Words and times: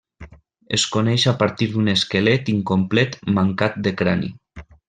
Es 0.77 0.85
coneix 0.95 1.25
a 1.33 1.33
partir 1.43 1.67
d'un 1.73 1.93
esquelet 1.95 2.51
incomplet 2.57 3.19
mancat 3.39 3.81
de 3.89 3.97
crani. 4.03 4.33